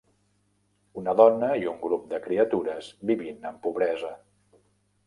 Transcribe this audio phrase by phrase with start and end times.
[1.01, 4.13] Una dona i un grup de criatures vivint en pobresa.